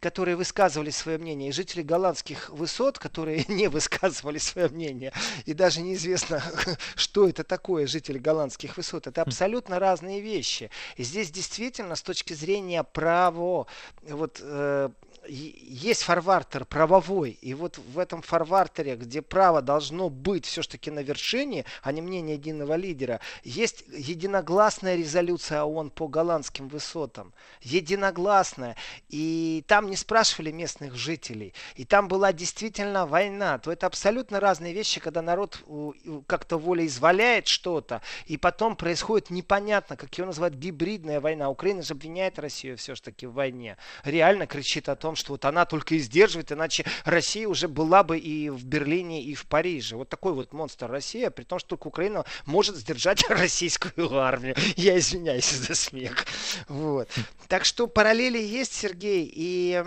[0.00, 5.12] которые высказывали свое мнение, и жители голландских высот, которые не высказывали свое мнение,
[5.44, 6.42] и даже неизвестно,
[6.94, 9.06] что это такое, жители голландских высот.
[9.06, 10.70] Это абсолютно разные вещи.
[10.96, 13.66] И здесь действительно, с точки зрения права,
[14.02, 14.90] вот, э,
[15.66, 21.64] есть фарвартер правовой, и вот в этом фарвартере, где право должно быть все-таки на вершине,
[21.82, 27.32] а не мнение единого лидера, есть единогласная резолюция ООН по голландским высотам.
[27.62, 28.76] Единогласная.
[29.08, 31.54] И там не спрашивали местных жителей.
[31.74, 33.58] И там была действительно война.
[33.58, 35.62] То это абсолютно разные вещи, когда народ
[36.26, 41.50] как-то волеизволяет что-то, и потом происходит непонятно, как ее называют, гибридная война.
[41.50, 43.76] Украина же обвиняет Россию все-таки в войне.
[44.04, 48.18] Реально кричит о том, что вот она только и сдерживает, иначе Россия уже была бы
[48.18, 49.96] и в Берлине, и в Париже.
[49.96, 54.56] Вот такой вот монстр Россия, при том, что только Украина может сдержать российскую армию.
[54.76, 56.24] Я извиняюсь за смех.
[56.68, 57.10] Вот.
[57.48, 59.84] Так что параллели есть, Сергей, и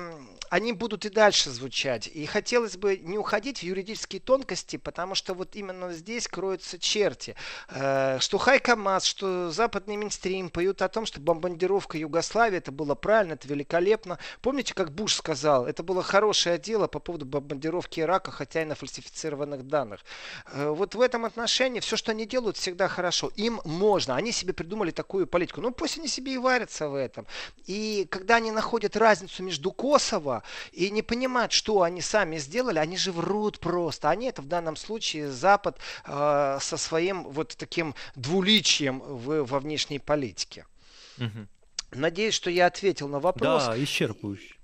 [0.49, 2.07] они будут и дальше звучать.
[2.07, 7.35] И хотелось бы не уходить в юридические тонкости, потому что вот именно здесь кроются черти.
[7.69, 12.95] Э, что Хайка Мас, что западный Минстрим поют о том, что бомбардировка Югославии, это было
[12.95, 14.17] правильно, это великолепно.
[14.41, 18.75] Помните, как Буш сказал, это было хорошее дело по поводу бомбардировки Ирака, хотя и на
[18.75, 20.01] фальсифицированных данных.
[20.51, 23.31] Э, вот в этом отношении все, что они делают, всегда хорошо.
[23.35, 24.15] Им можно.
[24.15, 25.61] Они себе придумали такую политику.
[25.61, 27.27] Ну, пусть они себе и варятся в этом.
[27.67, 30.38] И когда они находят разницу между Косово
[30.71, 34.09] и не понимают, что они сами сделали, они же врут просто.
[34.09, 39.99] Они это в данном случае Запад э, со своим вот таким двуличием в, во внешней
[39.99, 40.65] политике.
[41.17, 41.47] Угу.
[41.91, 43.65] Надеюсь, что я ответил на вопрос.
[43.65, 44.58] Да, исчерпывающе.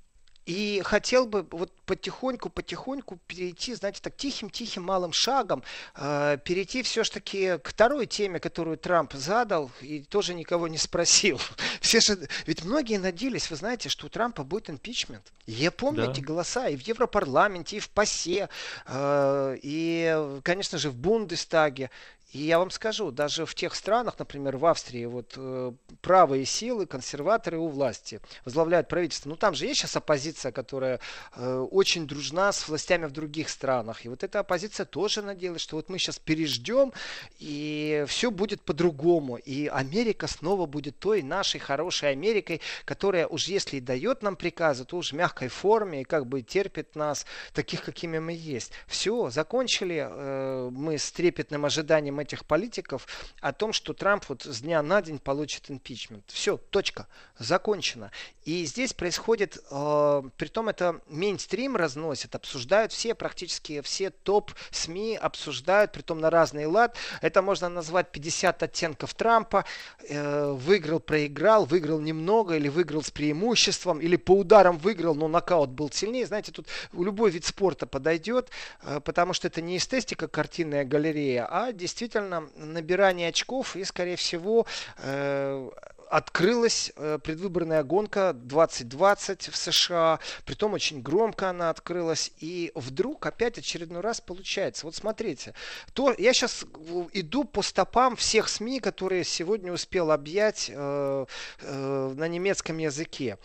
[0.46, 5.64] И хотел бы вот потихоньку-потихоньку перейти, знаете, так тихим-тихим малым шагом,
[5.96, 11.40] э, перейти все-таки к второй теме, которую Трамп задал и тоже никого не спросил.
[11.82, 15.24] Все же, ведь многие надеялись, вы знаете, что у Трампа будет импичмент.
[15.48, 16.12] Я помню да.
[16.12, 18.50] эти голоса и в Европарламенте, и в ПАСЕ,
[18.88, 21.90] э, и, конечно же, в Бундестаге.
[22.36, 25.72] И я вам скажу, даже в тех странах, например, в Австрии, вот э,
[26.02, 29.30] правые силы, консерваторы у власти возглавляют правительство.
[29.30, 31.00] Ну там же есть сейчас оппозиция, которая
[31.38, 34.04] э, очень дружна с властями в других странах.
[34.04, 36.92] И вот эта оппозиция тоже надеялась, что вот мы сейчас переждем,
[37.40, 39.38] и все будет по-другому.
[39.38, 44.84] И Америка снова будет той нашей хорошей Америкой, которая уж если и дает нам приказы,
[44.84, 48.74] то уж в мягкой форме и как бы терпит нас таких, какими мы есть.
[48.88, 53.08] Все, закончили э, мы с трепетным ожиданием этих политиков
[53.40, 56.26] о том, что Трамп вот с дня на день получит импичмент.
[56.28, 57.08] Все, точка,
[57.38, 58.12] закончено.
[58.44, 66.20] И здесь происходит, э, притом это мейнстрим разносит, обсуждают все, практически все топ-СМИ обсуждают, притом
[66.20, 66.98] на разный лад.
[67.22, 69.66] Это можно назвать 50 оттенков Трампа.
[70.10, 75.70] Э, выиграл, проиграл, выиграл немного или выиграл с преимуществом, или по ударам выиграл, но нокаут
[75.70, 76.26] был сильнее.
[76.26, 78.50] Знаете, тут любой вид спорта подойдет,
[78.84, 84.16] э, потому что это не эстетика, картинная галерея, а действительно действительно набирание очков и, скорее
[84.16, 84.66] всего,
[84.98, 85.70] э,
[86.10, 93.58] открылась э, предвыборная гонка 2020 в США, притом очень громко она открылась, и вдруг опять
[93.58, 94.86] очередной раз получается.
[94.86, 95.54] Вот смотрите,
[95.94, 96.66] то я сейчас
[97.14, 101.26] иду по стопам всех СМИ, которые сегодня успел объять э,
[101.62, 103.38] э, на немецком языке.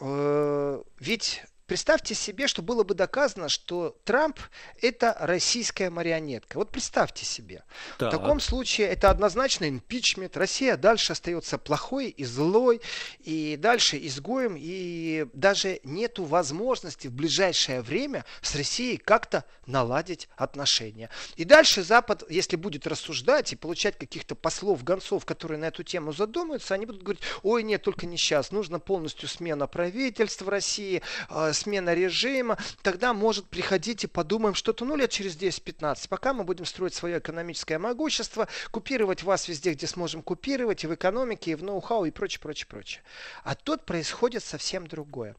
[0.00, 4.40] Э, ведь Представьте себе, что было бы доказано, что Трамп
[4.80, 6.56] это российская марионетка.
[6.56, 7.62] Вот представьте себе.
[7.98, 8.08] Так.
[8.08, 10.38] В таком случае это однозначно импичмент.
[10.38, 12.80] Россия дальше остается плохой и злой,
[13.20, 21.10] и дальше изгоем, и даже нету возможности в ближайшее время с Россией как-то наладить отношения.
[21.36, 26.14] И дальше Запад, если будет рассуждать и получать каких-то послов, гонцов, которые на эту тему
[26.14, 31.52] задумаются, они будут говорить, ой, нет, только не сейчас, нужно полностью смена правительства России, а,
[31.58, 36.64] смена режима, тогда может приходить и подумаем что-то, ну, лет через 10-15, пока мы будем
[36.64, 41.62] строить свое экономическое могущество, купировать вас везде, где сможем купировать, и в экономике, и в
[41.62, 43.02] ноу-хау, и прочее, прочее, прочее.
[43.44, 45.36] А тут происходит совсем другое.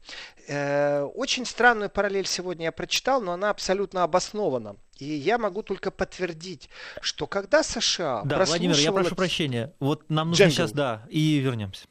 [0.48, 4.76] Э, очень странную параллель сегодня я прочитал, но она абсолютно обоснована.
[4.98, 6.68] И я могу только подтвердить,
[7.00, 9.72] что когда США Да, Владимир, я прошу прощения.
[9.80, 10.54] Вот нам нужно Дженгл.
[10.54, 11.86] сейчас, да, и вернемся.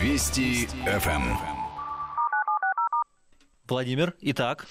[0.00, 1.36] Вести ФМ.
[3.68, 4.66] Владимир, итак.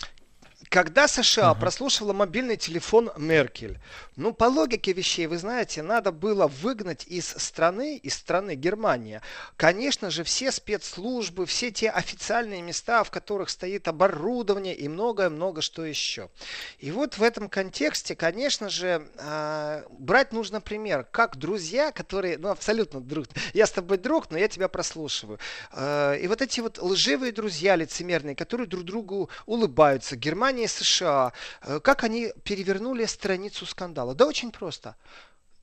[0.69, 1.60] Когда США uh-huh.
[1.60, 3.79] прослушивала мобильный телефон Меркель,
[4.15, 9.23] ну, по логике вещей, вы знаете, надо было выгнать из страны, из страны Германия,
[9.58, 15.84] конечно же, все спецслужбы, все те официальные места, в которых стоит оборудование и многое-много что
[15.84, 16.29] еще.
[16.77, 22.49] И вот в этом контексте, конечно же, э, брать нужно пример, как друзья, которые, ну,
[22.49, 25.39] абсолютно друг, я с тобой друг, но я тебя прослушиваю.
[25.71, 31.31] Э, и вот эти вот лживые друзья лицемерные, которые друг другу улыбаются, Германия И США,
[31.61, 34.15] э, как они перевернули страницу скандала?
[34.15, 34.95] Да очень просто.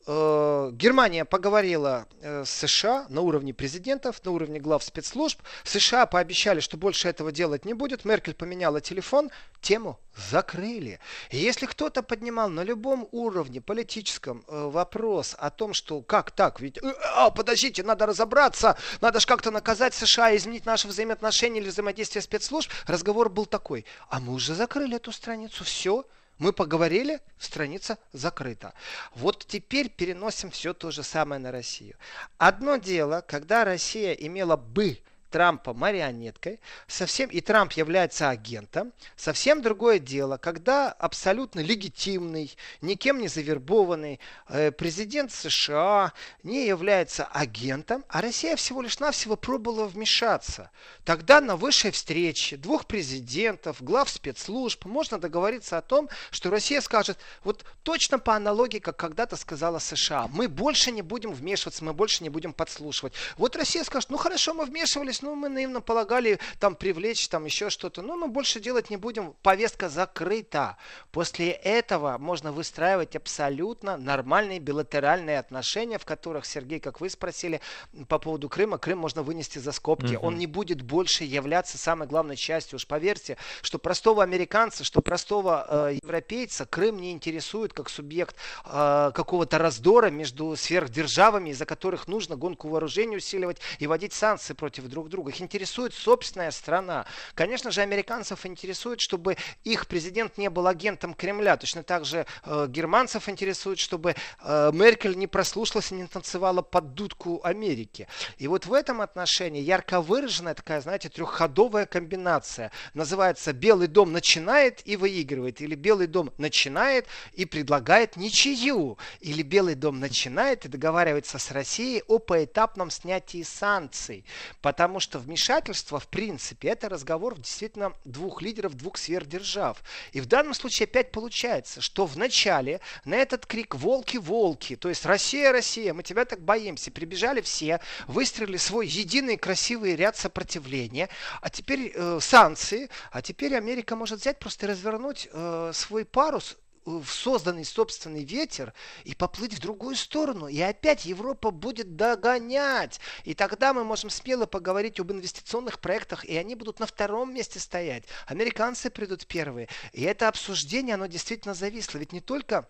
[0.09, 5.41] Э, Германия поговорила э, с США на уровне президентов, на уровне глав спецслужб.
[5.65, 8.05] США пообещали, что больше этого делать не будет.
[8.05, 9.99] Меркель поменяла телефон, тему
[10.31, 11.01] закрыли.
[11.31, 16.79] И если кто-то поднимал на любом уровне политическом вопрос о том, что как так, ведь,
[17.15, 22.71] а, подождите, надо разобраться, надо же как-то наказать США, изменить наши взаимоотношения или взаимодействие спецслужб,
[22.87, 26.05] разговор был такой, а мы уже закрыли эту страницу, все,
[26.39, 28.75] мы поговорили, страница закрыта.
[29.15, 31.97] Вот теперь переносим все то же самое на Россию.
[32.39, 34.99] Одно дело, когда Россия имела бы
[35.31, 43.29] Трампа марионеткой, совсем и Трамп является агентом, совсем другое дело, когда абсолютно легитимный, никем не
[43.29, 46.13] завербованный э, президент США
[46.43, 50.71] не является агентом, а Россия всего лишь навсего пробовала вмешаться.
[51.05, 57.19] Тогда на высшей встрече двух президентов, глав спецслужб можно договориться о том, что Россия скажет,
[57.45, 62.23] вот точно по аналогии, как когда-то сказала США, мы больше не будем вмешиваться, мы больше
[62.23, 63.13] не будем подслушивать.
[63.37, 67.45] Вот Россия скажет, ну хорошо, мы вмешивались, есть, ну, мы наивно полагали там привлечь, там
[67.45, 68.03] еще что-то.
[68.03, 69.35] Ну, мы больше делать не будем.
[69.43, 70.77] Повестка закрыта.
[71.11, 77.61] После этого можно выстраивать абсолютно нормальные билатеральные отношения, в которых, Сергей, как вы спросили
[78.09, 80.17] по поводу Крыма, Крым можно вынести за скобки.
[80.17, 80.27] Угу.
[80.27, 82.77] Он не будет больше являться самой главной частью.
[82.77, 89.11] Уж поверьте, что простого американца, что простого э, европейца Крым не интересует как субъект э,
[89.15, 95.06] какого-то раздора между сверхдержавами, из-за которых нужно гонку вооружений усиливать и вводить санкции против друг
[95.07, 95.31] друг друга.
[95.31, 97.07] Их интересует собственная страна.
[97.35, 101.57] Конечно же, американцев интересует, чтобы их президент не был агентом Кремля.
[101.57, 106.95] Точно так же э, германцев интересует, чтобы э, Меркель не прослушалась и не танцевала под
[106.95, 108.09] дудку Америки.
[108.39, 112.71] И вот в этом отношении ярко выраженная такая, знаете, трехходовая комбинация.
[112.95, 115.61] Называется «Белый дом начинает и выигрывает».
[115.61, 118.99] Или «Белый дом начинает и предлагает ничью».
[119.21, 124.25] Или «Белый дом начинает и договаривается с Россией о поэтапном снятии санкций».
[124.61, 129.83] Потому потому что вмешательство, в принципе, это разговор действительно двух лидеров, двух сфер держав.
[130.13, 135.05] И в данном случае опять получается, что вначале на этот крик «Волки, волки!», то есть
[135.05, 141.11] «Россия, Россия, мы тебя так боимся!», прибежали все, выстрелили свой единый красивый ряд сопротивления,
[141.43, 146.57] а теперь э, санкции, а теперь Америка может взять просто и развернуть э, свой парус
[146.87, 148.73] в созданный собственный ветер
[149.05, 150.47] и поплыть в другую сторону.
[150.47, 153.01] И опять Европа будет догонять.
[153.25, 157.59] И тогда мы можем смело поговорить об инвестиционных проектах, и они будут на втором месте
[157.59, 158.05] стоять.
[158.27, 159.69] Американцы придут первые.
[159.93, 161.99] И это обсуждение, оно действительно зависло.
[161.99, 162.69] Ведь не только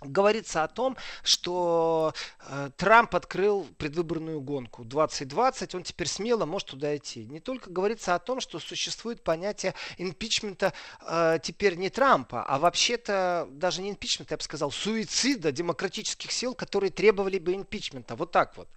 [0.00, 2.14] говорится о том, что
[2.46, 7.26] э, Трамп открыл предвыборную гонку 2020, он теперь смело может туда идти.
[7.26, 10.72] Не только говорится о том, что существует понятие импичмента
[11.06, 16.54] э, теперь не Трампа, а вообще-то даже не импичмента, я бы сказал, суицида демократических сил,
[16.54, 18.16] которые требовали бы импичмента.
[18.16, 18.68] Вот так вот.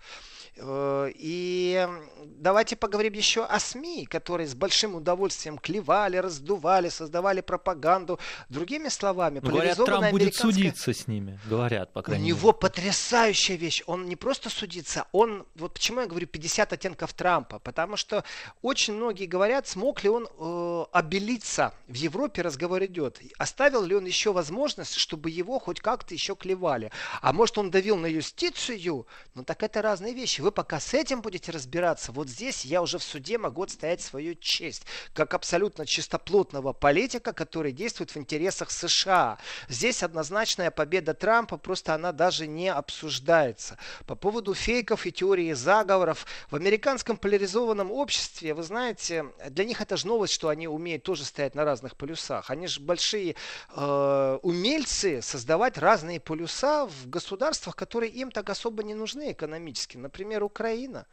[0.56, 1.88] Э, и
[2.26, 8.20] давайте поговорим еще о СМИ, которые с большим удовольствием клевали, раздували, создавали пропаганду.
[8.50, 12.34] Другими словами, ну, говорят, Трамп будет судиться с ними, говорят, по крайней мере.
[12.34, 13.82] У него потрясающая вещь.
[13.88, 18.24] Он не просто судится, он, вот почему я говорю 50 оттенков Трампа, потому что
[18.62, 21.74] очень многие говорят, смог ли он э, обелиться.
[21.88, 23.20] В Европе разговор идет.
[23.38, 26.92] Оставил ли он еще возможность, чтобы его хоть как-то еще клевали.
[27.22, 29.08] А может он давил на юстицию?
[29.34, 32.98] Ну так это разные вещи вы пока с этим будете разбираться, вот здесь я уже
[33.00, 39.40] в суде могу отстоять свою честь, как абсолютно чистоплотного политика, который действует в интересах США.
[39.70, 43.78] Здесь однозначная победа Трампа, просто она даже не обсуждается.
[44.06, 49.98] По поводу фейков и теории заговоров, в американском поляризованном обществе, вы знаете, для них это
[49.98, 52.50] же новость, что они умеют тоже стоять на разных полюсах.
[52.50, 53.36] Они же большие
[53.76, 59.96] э, умельцы создавать разные полюса в государствах, которые им так особо не нужны экономически.
[59.96, 61.06] Например, например, Украина.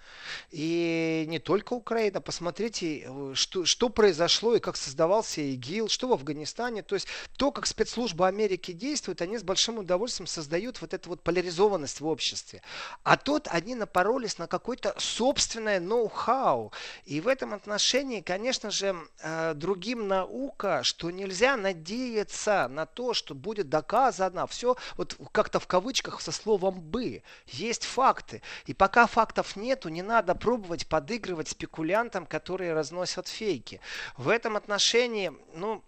[0.51, 2.21] И не только Украина.
[2.21, 6.83] Посмотрите, э, что, что произошло и как создавался ИГИЛ, что в Афганистане.
[6.83, 7.07] То есть
[7.37, 12.07] то, как спецслужбы Америки действуют, они с большим удовольствием создают вот эту вот поляризованность в
[12.07, 12.63] обществе.
[13.03, 16.73] А тут они напоролись на какое-то собственное ноу-хау.
[17.05, 23.35] И в этом отношении, конечно же, э, другим наука, что нельзя надеяться на то, что
[23.35, 27.23] будет доказано все вот как-то в кавычках со словом «бы».
[27.47, 28.43] Есть факты.
[28.67, 33.81] И пока фактов нету, не надо пробовать подыгрывать спекулянтам, которые разносят фейки.
[34.17, 35.83] В этом отношении, ну,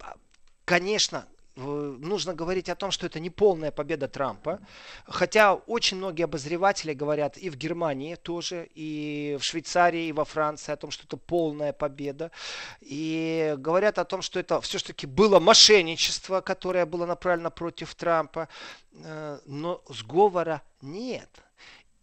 [0.65, 4.61] конечно, нужно говорить о том, что это не полная победа Трампа.
[5.05, 10.73] Хотя очень многие обозреватели говорят и в Германии тоже, и в Швейцарии, и во Франции
[10.73, 12.31] о том, что это полная победа.
[12.81, 18.49] И говорят о том, что это все-таки было мошенничество, которое было направлено против Трампа.
[18.95, 21.29] Э, но сговора нет.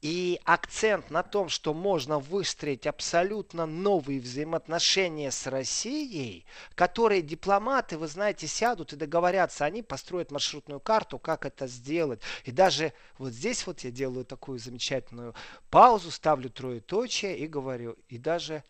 [0.02, 6.46] И акцент на том, что можно выстроить абсолютно новые взаимоотношения с Россией,
[6.76, 12.22] которые дипломаты, вы знаете, сядут и договорятся, они построят маршрутную карту, как это сделать.
[12.46, 15.36] И даже вот здесь вот я делаю такую замечательную
[15.70, 18.64] паузу, ставлю троеточие и говорю, и даже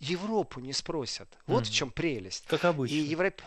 [0.00, 1.28] Европу не спросят.
[1.46, 1.66] Вот mm.
[1.66, 2.44] в чем прелесть.
[2.46, 2.94] Как обычно.
[2.94, 3.40] И Европ...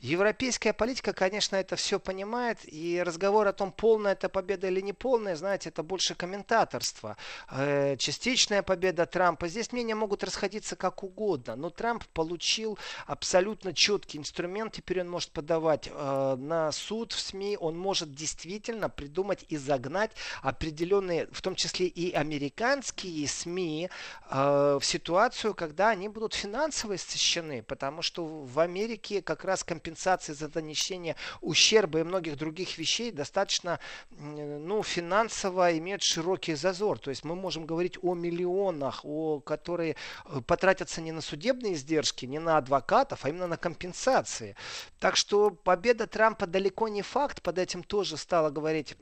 [0.00, 4.92] Европейская политика, конечно, это все понимает, и разговор о том, полная это победа или не
[4.92, 7.16] полная, знаете, это больше комментаторство.
[7.50, 9.48] Э, частичная победа Трампа.
[9.48, 15.30] Здесь мнения могут расходиться как угодно, но Трамп получил абсолютно четкий инструмент, теперь он может
[15.30, 20.12] подавать э, на суд в СМИ, он может действительно придумать и загнать
[20.42, 23.90] определенные, в том числе и американские СМИ,
[24.30, 30.32] э, в ситуацию, когда они будут финансово истощены, потому что в Америке как раз компенсации
[30.32, 33.78] за донесение ущерба и многих других вещей достаточно
[34.10, 36.98] ну, финансово имеют широкий зазор.
[36.98, 42.26] То есть мы можем говорить о миллионах, о, которые э, потратятся не на судебные издержки,
[42.26, 44.56] не на адвокатов, а именно на компенсации.
[44.98, 48.96] Так что победа Трампа далеко не факт, под этим тоже стало говорить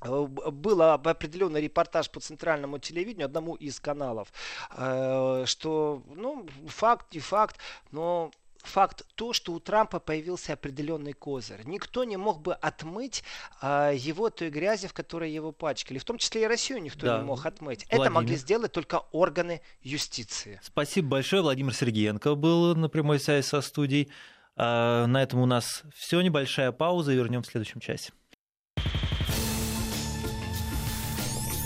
[0.00, 4.32] э, был определенный репортаж по центральному телевидению, одному из каналов,
[4.70, 7.58] э, что, ну, факт, не факт,
[7.90, 8.30] но
[8.68, 11.62] факт то, что у Трампа появился определенный козырь.
[11.64, 13.24] Никто не мог бы отмыть
[13.60, 15.98] а, его той грязи, в которой его пачкали.
[15.98, 17.18] В том числе и Россию никто да.
[17.18, 17.86] не мог отмыть.
[17.88, 18.02] Владимир.
[18.02, 20.60] Это могли сделать только органы юстиции.
[20.62, 21.42] Спасибо большое.
[21.42, 24.10] Владимир Сергеенко был на прямой связи со студией.
[24.56, 26.20] А, на этом у нас все.
[26.20, 28.12] Небольшая пауза вернем в следующем часе.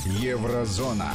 [0.06, 1.12] Еврозона.